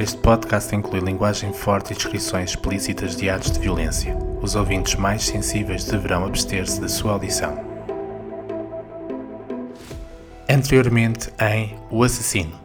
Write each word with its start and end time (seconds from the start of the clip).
Este 0.00 0.16
podcast 0.16 0.74
inclui 0.74 1.00
linguagem 1.00 1.52
forte 1.52 1.92
e 1.92 1.94
descrições 1.94 2.52
explícitas 2.52 3.14
de 3.14 3.28
atos 3.28 3.50
de 3.50 3.60
violência. 3.60 4.16
Os 4.40 4.54
ouvintes 4.54 4.94
mais 4.94 5.22
sensíveis 5.24 5.84
deverão 5.84 6.24
abster-se 6.24 6.80
da 6.80 6.88
sua 6.88 7.12
audição. 7.12 7.54
Anteriormente 10.48 11.30
em 11.38 11.76
O 11.90 12.02
Assassino. 12.02 12.58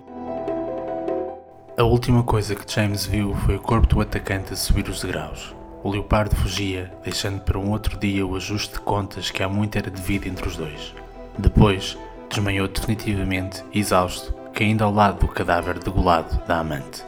A 1.78 1.84
última 1.84 2.24
coisa 2.24 2.56
que 2.56 2.74
James 2.74 3.06
viu 3.06 3.36
foi 3.46 3.58
o 3.58 3.62
corpo 3.62 3.86
do 3.86 4.00
atacante 4.00 4.54
a 4.54 4.56
subir 4.56 4.88
os 4.88 5.02
degraus. 5.02 5.54
O 5.84 5.90
leopardo 5.90 6.38
fugia, 6.38 6.90
deixando 7.04 7.42
para 7.42 7.60
um 7.60 7.70
outro 7.72 8.00
dia 8.00 8.26
o 8.26 8.38
ajuste 8.38 8.76
de 8.76 8.80
contas 8.80 9.30
que 9.30 9.44
há 9.44 9.50
muito 9.50 9.78
era 9.78 9.92
devido 9.92 10.28
entre 10.28 10.48
os 10.48 10.56
dois. 10.56 10.96
Depois, 11.38 11.98
desmaiou 12.30 12.70
definitivamente, 12.70 13.62
exausto, 13.74 14.34
caindo 14.54 14.86
ao 14.86 14.94
lado 14.94 15.20
do 15.20 15.28
cadáver 15.28 15.78
degolado 15.80 16.42
da 16.48 16.60
amante. 16.60 17.04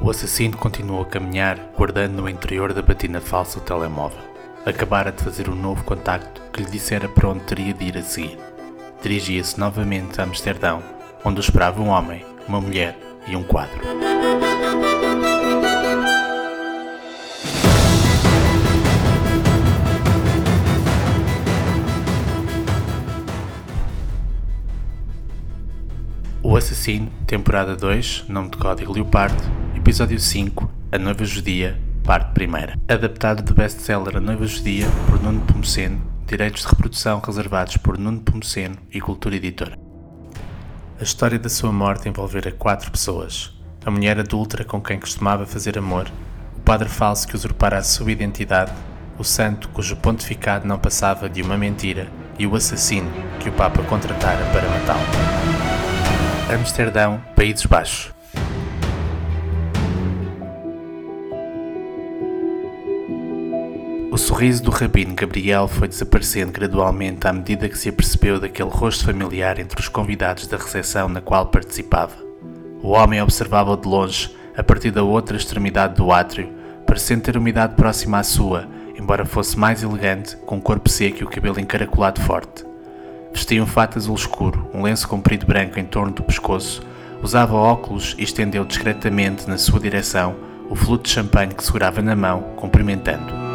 O 0.00 0.10
assassino 0.10 0.56
continuou 0.56 1.02
a 1.02 1.06
caminhar, 1.06 1.58
guardando 1.76 2.22
no 2.22 2.28
interior 2.28 2.72
da 2.72 2.80
batina 2.80 3.20
falsa 3.20 3.58
o 3.58 3.62
telemóvel. 3.62 4.20
Acabara 4.64 5.12
de 5.12 5.22
fazer 5.22 5.48
um 5.48 5.54
novo 5.54 5.84
contacto 5.84 6.40
que 6.52 6.62
lhe 6.62 6.70
dissera 6.70 7.08
para 7.08 7.28
onde 7.28 7.44
teria 7.44 7.74
de 7.74 7.84
ir 7.84 7.98
a 7.98 8.02
seguir. 8.02 8.38
Dirigia-se 9.02 9.60
novamente 9.60 10.20
a 10.20 10.24
Amsterdão, 10.24 10.82
onde 11.24 11.40
o 11.40 11.42
esperava 11.42 11.80
um 11.82 11.88
homem, 11.88 12.24
uma 12.48 12.60
mulher 12.60 12.96
e 13.26 13.36
um 13.36 13.42
quadro. 13.42 13.80
Assassino, 26.58 27.08
temporada 27.24 27.76
2, 27.76 28.24
nome 28.28 28.50
de 28.50 28.56
código 28.56 28.92
Leopardo, 28.92 29.40
episódio 29.76 30.18
5, 30.18 30.68
A 30.90 30.98
Noiva 30.98 31.24
Judia, 31.24 31.80
parte 32.02 32.44
1. 32.44 32.92
Adaptado 32.92 33.44
do 33.44 33.54
best-seller 33.54 34.16
A 34.16 34.20
Noiva 34.20 34.44
Judia, 34.44 34.88
por 35.06 35.22
Nuno 35.22 35.40
Pomoceno, 35.42 36.02
direitos 36.26 36.62
de 36.62 36.68
reprodução 36.68 37.22
reservados 37.24 37.76
por 37.76 37.96
Nuno 37.96 38.18
Pomoceno 38.22 38.76
e 38.90 39.00
Cultura 39.00 39.36
Editora. 39.36 39.78
A 40.98 41.04
história 41.04 41.38
da 41.38 41.48
sua 41.48 41.70
morte 41.70 42.08
envolvera 42.08 42.50
quatro 42.50 42.90
pessoas. 42.90 43.56
A 43.86 43.90
mulher 43.92 44.18
adulta 44.18 44.64
com 44.64 44.80
quem 44.80 44.98
costumava 44.98 45.46
fazer 45.46 45.78
amor, 45.78 46.10
o 46.56 46.60
padre 46.60 46.88
falso 46.88 47.28
que 47.28 47.36
usurpara 47.36 47.78
a 47.78 47.84
sua 47.84 48.10
identidade, 48.10 48.72
o 49.16 49.22
santo 49.22 49.68
cujo 49.68 49.94
pontificado 49.94 50.66
não 50.66 50.76
passava 50.76 51.28
de 51.28 51.40
uma 51.40 51.56
mentira 51.56 52.08
e 52.36 52.48
o 52.48 52.56
assassino 52.56 53.08
que 53.38 53.48
o 53.48 53.52
Papa 53.52 53.80
contratara 53.84 54.44
para 54.46 54.68
matá-lo. 54.68 55.87
Amsterdão, 56.50 57.20
Países 57.36 57.66
Baixos. 57.66 58.10
O 64.10 64.16
sorriso 64.16 64.62
do 64.62 64.70
rabino 64.70 65.14
Gabriel 65.14 65.68
foi 65.68 65.88
desaparecendo 65.88 66.50
gradualmente 66.50 67.26
à 67.28 67.34
medida 67.34 67.68
que 67.68 67.76
se 67.76 67.90
apercebeu 67.90 68.40
daquele 68.40 68.70
rosto 68.70 69.04
familiar 69.04 69.58
entre 69.58 69.78
os 69.78 69.88
convidados 69.88 70.46
da 70.46 70.56
recepção 70.56 71.06
na 71.06 71.20
qual 71.20 71.48
participava. 71.48 72.16
O 72.82 72.92
homem 72.92 73.20
observava-o 73.20 73.76
de 73.76 73.86
longe, 73.86 74.34
a 74.56 74.62
partir 74.62 74.90
da 74.90 75.02
outra 75.02 75.36
extremidade 75.36 75.96
do 75.96 76.10
átrio, 76.10 76.50
parecendo 76.86 77.24
ter 77.24 77.36
uma 77.36 77.50
idade 77.50 77.74
próxima 77.74 78.20
à 78.20 78.22
sua, 78.22 78.66
embora 78.98 79.26
fosse 79.26 79.58
mais 79.58 79.82
elegante, 79.82 80.34
com 80.38 80.56
o 80.56 80.62
corpo 80.62 80.88
seco 80.88 81.18
e 81.20 81.24
o 81.24 81.28
cabelo 81.28 81.60
encaracolado 81.60 82.22
forte. 82.22 82.67
Vestia 83.32 83.62
um 83.62 83.66
fato 83.66 83.98
azul 83.98 84.14
escuro, 84.14 84.68
um 84.74 84.82
lenço 84.82 85.08
comprido 85.08 85.46
branco 85.46 85.78
em 85.78 85.84
torno 85.84 86.12
do 86.12 86.22
pescoço, 86.22 86.82
usava 87.22 87.54
óculos 87.54 88.14
e 88.18 88.22
estendeu 88.22 88.64
discretamente 88.64 89.48
na 89.48 89.58
sua 89.58 89.80
direção 89.80 90.36
o 90.70 90.74
fluto 90.74 91.04
de 91.04 91.10
champanhe 91.10 91.54
que 91.54 91.64
segurava 91.64 92.02
na 92.02 92.14
mão, 92.14 92.42
cumprimentando. 92.56 93.48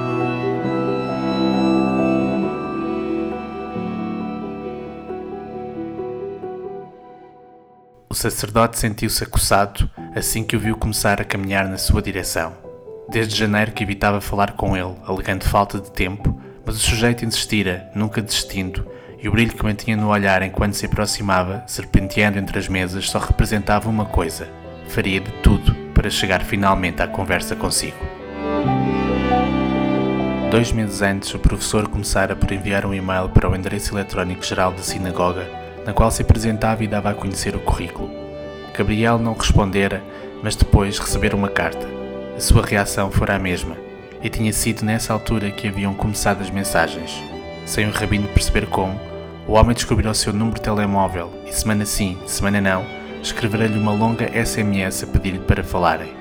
O 8.10 8.16
sacerdote 8.16 8.78
sentiu-se 8.78 9.24
acossado 9.24 9.90
assim 10.16 10.44
que 10.44 10.56
o 10.56 10.60
viu 10.60 10.78
começar 10.78 11.20
a 11.20 11.26
caminhar 11.26 11.68
na 11.68 11.80
sua 11.80 12.02
direção. 12.02 12.54
Desde 13.10 13.36
janeiro 13.36 13.72
que 13.72 13.84
evitava 13.84 14.22
falar 14.22 14.52
com 14.54 14.78
ele, 14.78 14.96
alegando 15.06 15.46
falta 15.46 15.80
de 15.80 15.92
tempo, 15.92 16.40
mas 16.66 16.76
o 16.76 16.80
sujeito 16.80 17.26
insistira, 17.26 17.90
nunca 17.96 18.22
desistindo, 18.22 18.88
e 19.24 19.30
o 19.30 19.32
brilho 19.32 19.54
que 19.54 19.64
mantinha 19.64 19.96
no 19.96 20.10
olhar 20.10 20.44
enquanto 20.44 20.74
se 20.74 20.86
aproximava, 20.86 21.64
serpenteando 21.66 22.38
entre 22.38 22.60
as 22.60 22.68
mesas, 22.68 23.10
só 23.10 23.20
representava 23.20 23.90
uma 23.90 24.04
coisa: 24.04 24.50
faria 24.90 25.22
de 25.22 25.32
tudo 25.42 25.74
para 25.94 26.10
chegar 26.10 26.44
finalmente 26.44 27.02
à 27.02 27.08
conversa 27.08 27.56
consigo. 27.56 27.96
Dois 30.52 30.74
meses 30.74 31.02
antes, 31.02 31.34
o 31.34 31.40
professor 31.40 31.88
começara 31.88 32.36
por 32.36 32.52
enviar 32.52 32.86
um 32.86 32.94
e-mail 32.94 33.30
para 33.30 33.50
o 33.50 33.56
endereço 33.56 33.96
eletrónico 33.96 34.44
geral 34.44 34.74
da 34.74 34.84
sinagoga, 34.84 35.50
na 35.86 35.94
qual 35.94 36.12
se 36.12 36.22
apresentava 36.22 36.84
e 36.84 36.88
dava 36.88 37.10
a 37.10 37.16
conhecer 37.16 37.56
o 37.56 37.60
currículo. 37.60 38.12
Gabriel 38.78 39.18
não 39.18 39.34
respondera, 39.34 40.04
mas 40.44 40.56
depois 40.56 41.00
recebera 41.00 41.36
uma 41.36 41.48
carta. 41.48 41.88
A 42.36 42.42
sua 42.42 42.64
reação 42.64 43.10
fora 43.10 43.36
a 43.36 43.40
mesma, 43.40 43.78
e 44.22 44.30
tinha 44.30 44.52
sido 44.52 44.84
nessa 44.84 45.14
altura 45.14 45.50
que 45.50 45.68
haviam 45.68 45.94
começado 45.94 46.42
as 46.42 46.50
mensagens. 46.50 47.24
Sem 47.66 47.88
o 47.88 47.92
rabino 47.92 48.28
perceber 48.28 48.68
como, 48.68 49.00
o 49.48 49.54
homem 49.54 49.76
descobriu 49.76 50.10
o 50.10 50.16
seu 50.16 50.32
número 50.32 50.56
de 50.56 50.62
telemóvel 50.62 51.32
e, 51.46 51.52
semana 51.52 51.86
sim, 51.86 52.18
semana 52.26 52.62
não, 52.62 52.86
escrevera-lhe 53.22 53.78
uma 53.78 53.92
longa 53.92 54.30
SMS 54.46 55.04
a 55.04 55.08
pedir-lhe 55.08 55.40
para 55.40 55.64
falarem. 55.64 56.14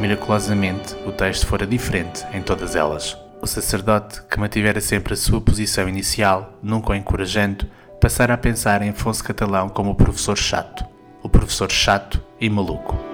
Miraculosamente, 0.00 0.94
o 1.06 1.12
texto 1.12 1.46
fora 1.46 1.66
diferente 1.66 2.24
em 2.32 2.40
todas 2.40 2.76
elas. 2.76 3.16
O 3.40 3.46
sacerdote, 3.46 4.22
que 4.22 4.38
mantivera 4.38 4.80
sempre 4.80 5.14
a 5.14 5.16
sua 5.16 5.40
posição 5.40 5.88
inicial, 5.88 6.58
nunca 6.62 6.92
o 6.92 6.94
encorajando, 6.94 7.66
passara 8.00 8.34
a 8.34 8.38
pensar 8.38 8.82
em 8.82 8.90
Afonso 8.90 9.24
Catalão 9.24 9.68
como 9.68 9.90
o 9.90 9.94
professor 9.94 10.36
chato. 10.36 10.84
O 11.22 11.28
professor 11.28 11.70
chato 11.70 12.22
e 12.40 12.48
maluco. 12.48 13.07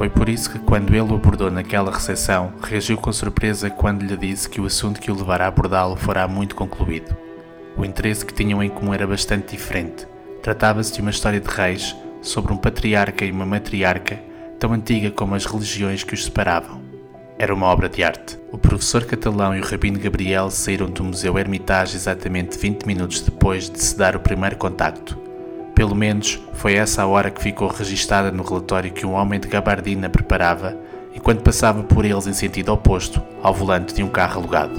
Foi 0.00 0.08
por 0.08 0.30
isso 0.30 0.50
que, 0.50 0.58
quando 0.58 0.94
ele 0.94 1.12
o 1.12 1.14
abordou 1.14 1.50
naquela 1.50 1.92
recepção, 1.92 2.54
reagiu 2.62 2.96
com 2.96 3.12
surpresa 3.12 3.68
quando 3.68 4.02
lhe 4.02 4.16
disse 4.16 4.48
que 4.48 4.58
o 4.58 4.64
assunto 4.64 4.98
que 4.98 5.10
o 5.10 5.14
levara 5.14 5.44
a 5.44 5.48
abordá-lo 5.48 5.94
fora 5.94 6.26
muito 6.26 6.56
concluído. 6.56 7.14
O 7.76 7.84
interesse 7.84 8.24
que 8.24 8.32
tinham 8.32 8.62
em 8.62 8.70
comum 8.70 8.94
era 8.94 9.06
bastante 9.06 9.54
diferente. 9.54 10.06
Tratava-se 10.42 10.94
de 10.94 11.02
uma 11.02 11.10
história 11.10 11.38
de 11.38 11.46
reis, 11.46 11.94
sobre 12.22 12.50
um 12.50 12.56
patriarca 12.56 13.26
e 13.26 13.30
uma 13.30 13.44
matriarca, 13.44 14.18
tão 14.58 14.72
antiga 14.72 15.10
como 15.10 15.34
as 15.34 15.44
religiões 15.44 16.02
que 16.02 16.14
os 16.14 16.24
separavam. 16.24 16.80
Era 17.38 17.54
uma 17.54 17.66
obra 17.66 17.86
de 17.86 18.02
arte. 18.02 18.38
O 18.50 18.56
professor 18.56 19.04
catalão 19.04 19.54
e 19.54 19.60
o 19.60 19.64
rabino 19.66 19.98
Gabriel 19.98 20.50
saíram 20.50 20.88
do 20.88 21.04
Museu 21.04 21.38
Hermitage 21.38 21.96
exatamente 21.96 22.56
20 22.58 22.86
minutos 22.86 23.20
depois 23.20 23.68
de 23.68 23.78
se 23.78 23.98
dar 23.98 24.16
o 24.16 24.20
primeiro 24.20 24.56
contacto. 24.56 25.29
Pelo 25.80 25.94
menos 25.94 26.38
foi 26.52 26.74
essa 26.74 27.00
a 27.00 27.06
hora 27.06 27.30
que 27.30 27.40
ficou 27.40 27.66
registada 27.66 28.30
no 28.30 28.42
relatório 28.42 28.92
que 28.92 29.06
um 29.06 29.14
homem 29.14 29.40
de 29.40 29.48
gabardina 29.48 30.10
preparava 30.10 30.76
enquanto 31.14 31.42
passava 31.42 31.82
por 31.82 32.04
eles 32.04 32.26
em 32.26 32.34
sentido 32.34 32.70
oposto 32.70 33.22
ao 33.42 33.54
volante 33.54 33.94
de 33.94 34.02
um 34.02 34.08
carro 34.10 34.40
alugado. 34.40 34.74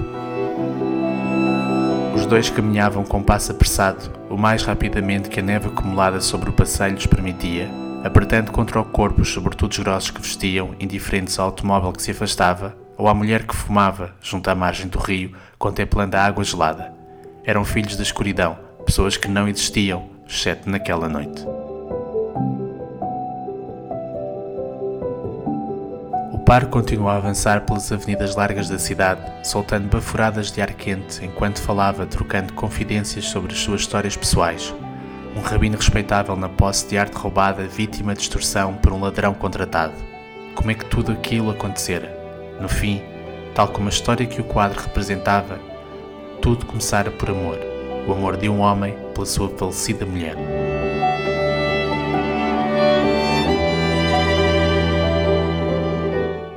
Os 2.13 2.27
dois 2.27 2.51
caminhavam 2.51 3.03
com 3.03 3.23
passo 3.23 3.51
apressado, 3.51 4.11
o 4.29 4.37
mais 4.37 4.61
rapidamente 4.61 5.27
que 5.27 5.39
a 5.39 5.43
neve 5.43 5.69
acumulada 5.69 6.21
sobre 6.21 6.51
o 6.51 6.53
passeio 6.53 6.93
lhes 6.93 7.07
permitia, 7.07 7.67
apertando 8.03 8.51
contra 8.51 8.79
o 8.79 8.85
corpo 8.85 9.23
os 9.23 9.33
sobretudos 9.33 9.79
grossos 9.79 10.11
que 10.11 10.21
vestiam, 10.21 10.75
indiferentes 10.79 11.39
ao 11.39 11.47
automóvel 11.47 11.93
que 11.93 12.03
se 12.03 12.11
afastava, 12.11 12.77
ou 12.95 13.07
à 13.07 13.13
mulher 13.15 13.47
que 13.47 13.55
fumava, 13.55 14.13
junto 14.21 14.51
à 14.51 14.53
margem 14.53 14.87
do 14.87 14.99
rio, 14.99 15.31
contemplando 15.57 16.15
a 16.15 16.23
água 16.23 16.43
gelada. 16.43 16.93
Eram 17.43 17.65
filhos 17.65 17.97
da 17.97 18.03
escuridão, 18.03 18.55
pessoas 18.85 19.17
que 19.17 19.27
não 19.27 19.47
existiam, 19.47 20.10
exceto 20.31 20.69
naquela 20.69 21.09
noite. 21.09 21.45
O 26.31 26.39
par 26.45 26.67
continuou 26.67 27.09
a 27.09 27.17
avançar 27.17 27.61
pelas 27.65 27.91
avenidas 27.91 28.35
largas 28.35 28.69
da 28.69 28.79
cidade, 28.79 29.21
soltando 29.43 29.89
baforadas 29.89 30.51
de 30.51 30.61
ar 30.61 30.73
quente 30.73 31.23
enquanto 31.23 31.61
falava, 31.61 32.05
trocando 32.05 32.53
confidências 32.53 33.25
sobre 33.25 33.53
as 33.53 33.59
suas 33.59 33.81
histórias 33.81 34.15
pessoais. 34.15 34.73
Um 35.35 35.41
rabino 35.41 35.77
respeitável 35.77 36.35
na 36.35 36.49
posse 36.49 36.87
de 36.87 36.97
arte 36.97 37.15
roubada, 37.15 37.63
vítima 37.67 38.13
de 38.13 38.21
extorsão 38.21 38.73
por 38.75 38.91
um 38.91 39.01
ladrão 39.01 39.33
contratado. 39.33 39.93
Como 40.55 40.71
é 40.71 40.73
que 40.73 40.85
tudo 40.85 41.11
aquilo 41.11 41.51
acontecera? 41.51 42.17
No 42.59 42.67
fim, 42.67 43.01
tal 43.55 43.69
como 43.69 43.87
a 43.87 43.91
história 43.91 44.25
que 44.25 44.41
o 44.41 44.45
quadro 44.45 44.81
representava, 44.81 45.57
tudo 46.41 46.65
começara 46.65 47.09
por 47.11 47.29
amor 47.29 47.70
o 48.07 48.13
amor 48.13 48.37
de 48.37 48.49
um 48.49 48.59
homem 48.59 48.95
pela 49.13 49.25
sua 49.25 49.49
falecida 49.49 50.05
mulher. 50.05 50.35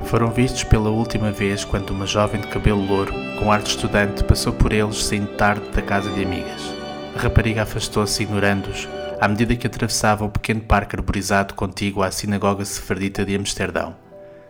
Foram 0.05 0.31
vistos 0.31 0.63
pela 0.63 0.91
última 0.91 1.33
vez 1.33 1.65
quando 1.65 1.91
uma 1.91 2.07
jovem 2.07 2.41
de 2.41 2.47
cabelo 2.47 2.87
louro, 2.87 3.13
com 3.41 3.51
ar 3.51 3.61
de 3.61 3.71
estudante, 3.71 4.23
passou 4.23 4.53
por 4.53 4.73
eles 4.73 5.03
saindo 5.05 5.35
tarde 5.37 5.69
da 5.71 5.83
casa 5.83 6.09
de 6.11 6.23
amigas. 6.23 6.73
A 7.17 7.19
rapariga 7.19 7.63
afastou-se 7.63 8.23
ignorando-os, 8.23 8.89
à 9.21 9.27
medida 9.27 9.57
que 9.57 9.67
atravessava 9.67 10.25
o 10.25 10.31
pequeno 10.31 10.61
parque 10.61 10.95
arborizado 10.95 11.55
contíguo 11.55 12.03
à 12.03 12.13
sinagoga 12.13 12.65
sefardita 12.65 13.25
de 13.25 13.35
Amsterdão. 13.35 13.97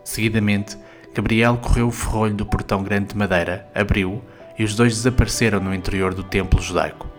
Seguidamente, 0.03 0.77
Gabriel 1.15 1.57
correu 1.57 1.87
o 1.87 1.91
ferrolho 1.91 2.35
do 2.35 2.45
portão 2.45 2.83
grande 2.83 3.07
de 3.07 3.17
madeira, 3.17 3.67
abriu-o 3.73 4.21
e 4.57 4.63
os 4.63 4.75
dois 4.75 4.93
desapareceram 4.93 5.59
no 5.59 5.73
interior 5.73 6.13
do 6.13 6.23
templo 6.23 6.61
judaico. 6.61 7.09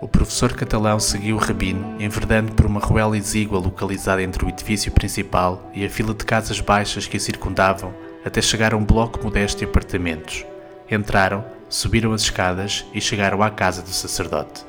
O 0.00 0.06
professor 0.06 0.52
catalão 0.52 1.00
seguiu 1.00 1.36
o 1.36 1.40
rabino, 1.40 1.96
enverdando 1.98 2.52
por 2.52 2.66
uma 2.66 2.80
ruela 2.80 3.16
exígua 3.16 3.58
localizada 3.58 4.22
entre 4.22 4.44
o 4.44 4.48
edifício 4.48 4.92
principal 4.92 5.70
e 5.74 5.84
a 5.84 5.90
fila 5.90 6.14
de 6.14 6.24
casas 6.24 6.60
baixas 6.60 7.08
que 7.08 7.16
a 7.16 7.20
circundavam, 7.20 7.92
até 8.24 8.40
chegar 8.40 8.72
a 8.72 8.76
um 8.76 8.84
bloco 8.84 9.22
modesto 9.24 9.58
de 9.58 9.64
apartamentos. 9.64 10.46
Entraram, 10.88 11.44
subiram 11.68 12.12
as 12.12 12.22
escadas 12.22 12.86
e 12.94 13.00
chegaram 13.00 13.42
à 13.42 13.50
casa 13.50 13.82
do 13.82 13.90
sacerdote. 13.90 14.64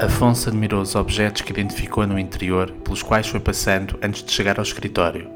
Afonso 0.00 0.48
admirou 0.48 0.82
os 0.82 0.96
objetos 0.96 1.42
que 1.42 1.52
identificou 1.52 2.06
no 2.06 2.18
interior, 2.18 2.72
pelos 2.82 3.02
quais 3.02 3.28
foi 3.28 3.38
passando 3.38 3.96
antes 4.02 4.24
de 4.24 4.32
chegar 4.32 4.58
ao 4.58 4.64
escritório. 4.64 5.30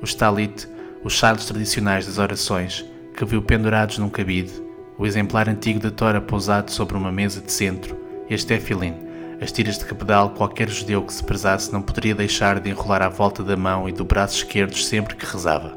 Os 0.00 0.14
talit, 0.14 0.68
os 1.04 1.18
salos 1.18 1.44
tradicionais 1.44 2.06
das 2.06 2.16
orações, 2.18 2.84
que 3.14 3.24
viu 3.26 3.42
pendurados 3.42 3.98
num 3.98 4.08
cabide, 4.08 4.52
o 4.98 5.06
exemplar 5.06 5.48
antigo 5.48 5.78
da 5.78 5.90
tora 5.90 6.20
pousado 6.20 6.70
sobre 6.70 6.96
uma 6.96 7.12
mesa 7.12 7.42
de 7.42 7.52
centro 7.52 7.96
e 8.28 8.34
as 8.34 8.42
tefilin, 8.42 8.94
as 9.40 9.52
tiras 9.52 9.78
de 9.78 9.84
cabedal 9.84 10.30
qualquer 10.30 10.68
judeu 10.70 11.02
que 11.02 11.12
se 11.12 11.22
prezasse 11.22 11.70
não 11.70 11.82
poderia 11.82 12.14
deixar 12.14 12.58
de 12.58 12.70
enrolar 12.70 13.02
à 13.02 13.08
volta 13.10 13.42
da 13.42 13.56
mão 13.56 13.86
e 13.86 13.92
do 13.92 14.04
braço 14.04 14.36
esquerdos 14.36 14.86
sempre 14.86 15.14
que 15.14 15.26
rezava. 15.26 15.76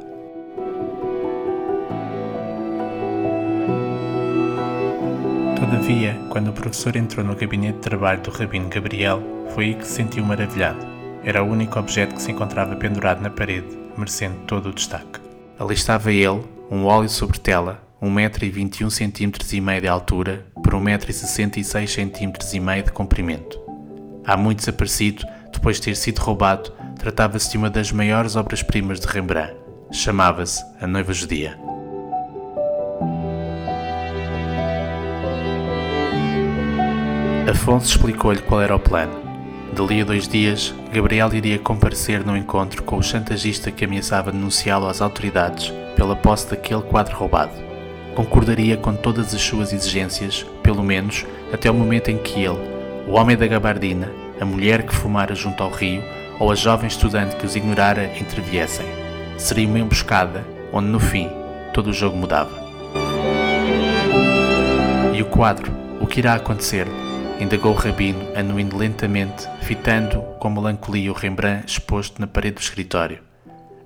Todavia, 5.60 6.18
quando 6.30 6.50
o 6.50 6.54
professor 6.54 6.96
entrou 6.96 7.26
no 7.26 7.36
gabinete 7.36 7.76
de 7.76 7.82
trabalho 7.82 8.22
do 8.22 8.32
rabino 8.32 8.70
Gabriel, 8.70 9.22
foi 9.54 9.66
aí 9.66 9.74
que 9.74 9.86
se 9.86 9.96
sentiu 9.96 10.24
maravilhado. 10.24 10.80
Era 11.24 11.44
o 11.44 11.52
único 11.52 11.78
objeto 11.78 12.16
que 12.16 12.22
se 12.22 12.32
encontrava 12.32 12.76
pendurado 12.76 13.22
na 13.22 13.30
parede, 13.30 13.87
merecendo 13.98 14.38
todo 14.46 14.70
o 14.70 14.74
destaque. 14.74 15.20
Ali 15.60 15.74
estava 15.74 16.12
ele, 16.12 16.44
um 16.70 16.86
óleo 16.86 17.10
sobre 17.10 17.40
tela, 17.40 17.84
1,21 18.02 18.90
cm 18.90 19.56
e 19.56 19.62
meio 19.62 19.82
de 19.82 19.88
altura 19.88 20.46
por 20.64 20.74
1,66 20.74 21.88
cm 21.88 22.34
e 22.54 22.60
meio 22.60 22.84
de 22.84 22.92
comprimento. 22.92 23.60
Há 24.26 24.38
muito 24.38 24.60
desaparecido, 24.60 25.26
depois 25.52 25.78
de 25.78 25.84
ter 25.84 25.96
sido 25.96 26.20
roubado, 26.20 26.72
tratava-se 27.00 27.52
de 27.52 27.58
uma 27.58 27.70
das 27.70 27.92
maiores 27.92 28.36
obras-primas 28.36 29.00
de 29.00 29.08
Rembrandt. 29.08 29.56
Chamava-se 29.92 30.64
A 30.82 30.86
Noiva 30.86 31.14
Judia. 31.14 31.58
Afonso 37.50 37.96
explicou-lhe 37.96 38.42
qual 38.42 38.62
era 38.62 38.76
o 38.76 38.80
plano. 38.80 39.27
Dali 39.78 40.02
a 40.02 40.06
dois 40.06 40.28
dias, 40.28 40.74
Gabriel 40.92 41.32
iria 41.36 41.60
comparecer 41.60 42.26
no 42.26 42.36
encontro 42.36 42.82
com 42.82 42.98
o 42.98 43.04
chantagista 43.04 43.70
que 43.70 43.86
ameaçava 43.86 44.32
denunciá-lo 44.32 44.88
às 44.88 45.04
autoridades 45.04 45.72
pela 45.96 46.16
posse 46.16 46.50
daquele 46.50 46.82
quadro 46.82 47.16
roubado. 47.16 47.52
Concordaria 48.16 48.76
com 48.76 48.96
todas 48.96 49.36
as 49.36 49.42
suas 49.42 49.72
exigências, 49.72 50.44
pelo 50.64 50.84
menos 50.84 51.28
até 51.54 51.70
o 51.70 51.76
momento 51.76 52.10
em 52.10 52.18
que 52.18 52.44
ele, 52.44 52.58
o 53.08 53.12
homem 53.12 53.38
da 53.38 53.46
gabardina, 53.46 54.12
a 54.42 54.46
mulher 54.46 54.82
que 54.82 54.96
fumara 54.96 55.36
junto 55.36 55.62
ao 55.62 55.70
rio 55.70 56.02
ou 56.40 56.52
a 56.52 56.56
jovem 56.56 56.88
estudante 56.88 57.36
que 57.36 57.46
os 57.46 57.56
ignorara 57.56 58.12
interviessem. 58.20 58.88
Seria 59.38 59.68
uma 59.68 59.78
emboscada 59.78 60.44
onde, 60.74 60.88
no 60.88 61.00
fim, 61.00 61.30
todo 61.72 61.92
o 61.92 61.94
jogo 61.94 62.18
mudava. 62.18 62.66
E 65.14 65.22
o 65.22 65.26
quadro? 65.26 65.72
O 66.02 66.08
que 66.08 66.20
irá 66.20 66.34
acontecer? 66.34 66.88
Indagou 67.40 67.72
o 67.72 67.76
rabino, 67.76 68.20
anuindo 68.36 68.76
lentamente, 68.76 69.48
fitando 69.62 70.22
com 70.40 70.50
melancolia 70.50 71.12
o 71.12 71.16
Rembrandt 71.16 71.68
exposto 71.68 72.20
na 72.20 72.28
parede 72.28 72.56
do 72.56 72.62
escritório. 72.62 73.20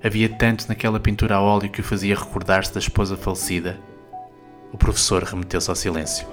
Havia 0.02 0.28
tanto 0.28 0.66
naquela 0.68 0.98
pintura 0.98 1.36
a 1.36 1.40
óleo 1.40 1.70
que 1.70 1.80
o 1.80 1.84
fazia 1.84 2.16
recordar-se 2.16 2.72
da 2.72 2.80
esposa 2.80 3.16
falecida. 3.16 3.78
O 4.72 4.78
professor 4.78 5.22
remeteu-se 5.22 5.68
ao 5.68 5.76
silêncio. 5.76 6.26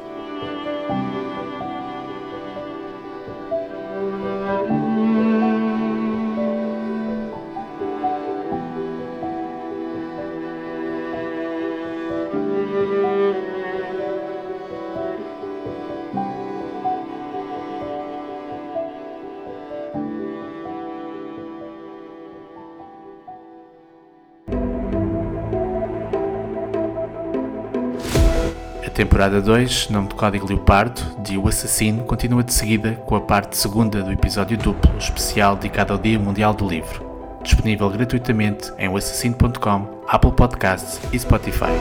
Temporada 28.89 29.41
2, 29.41 29.89
nome 29.89 30.07
de 30.07 30.15
código 30.15 30.47
Leopardo, 30.47 31.01
de 31.19 31.37
O 31.37 31.47
Assassino, 31.47 32.03
continua 32.03 32.43
de 32.43 32.53
seguida 32.53 32.93
com 33.05 33.15
a 33.15 33.21
parte 33.21 33.57
segunda 33.57 34.01
do 34.01 34.11
episódio 34.11 34.57
duplo, 34.57 34.97
especial 34.97 35.55
dedicado 35.55 35.93
ao 35.93 35.99
Dia 35.99 36.19
Mundial 36.19 36.53
do 36.53 36.67
Livro. 36.67 37.05
Disponível 37.43 37.89
gratuitamente 37.89 38.71
em 38.77 38.89
oassassino.com, 38.89 40.03
Apple 40.07 40.31
Podcasts 40.31 40.99
e 41.13 41.19
Spotify. 41.19 41.71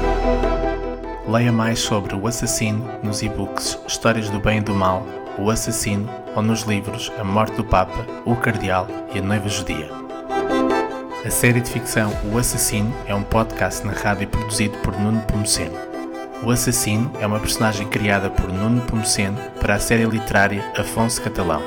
Leia 1.27 1.53
mais 1.53 1.79
sobre 1.79 2.15
O 2.15 2.27
Assassino 2.27 2.89
nos 3.03 3.23
e-books 3.23 3.79
Histórias 3.87 4.31
do 4.31 4.39
Bem 4.39 4.59
e 4.59 4.63
do 4.63 4.75
Mal, 4.75 5.07
O 5.39 5.51
Assassino 5.51 6.09
ou 6.37 6.43
nos 6.43 6.63
livros 6.63 7.13
A 7.19 7.25
Morte 7.25 7.57
do 7.57 7.65
Papa, 7.65 8.07
O 8.25 8.37
Cardeal 8.37 8.87
e 9.15 9.19
A 9.19 9.23
Noiva 9.23 9.49
Judia. 9.49 9.91
A 11.25 11.31
série 11.31 11.61
de 11.61 11.71
ficção 11.71 12.13
O 12.33 12.39
Assassino 12.39 12.95
é 13.07 13.15
um 13.15 13.23
podcast 13.23 13.87
narrado 13.87 14.23
e 14.23 14.27
produzido 14.27 14.77
por 14.79 14.99
Nuno 14.99 15.21
Pomoceno. 15.23 15.88
O 16.43 16.51
assassino 16.51 17.11
é 17.21 17.27
uma 17.27 17.41
personagem 17.41 17.87
criada 17.89 18.31
por 18.31 18.53
Nuno 18.53 18.81
Pomoceno 18.83 19.39
para 19.61 19.75
a 19.75 19.79
série 19.81 20.05
literária 20.05 20.65
Afonso 20.77 21.21
Catalão. 21.21 21.61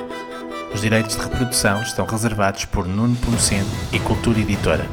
Os 0.74 0.82
direitos 0.82 1.18
de 1.18 1.24
reprodução 1.24 1.82
estão 1.82 2.06
reservados 2.06 2.66
por 2.66 2.88
Nuno 2.88 3.16
Pomoceno 3.18 3.70
e 3.92 4.00
Cultura 4.00 4.40
Editora. 4.40 4.86